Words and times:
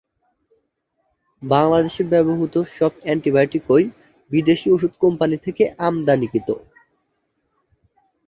বাংলাদেশে 1.41 2.03
ব্যবহূত 2.11 2.55
সব 2.77 2.91
অ্যান্টিবায়োটিকই 3.01 3.85
বিদেশি 4.31 4.67
ঔষধ 4.71 4.93
কোম্পানি 5.03 5.37
থেকে 5.45 5.63
আমদানিকৃত। 5.79 6.49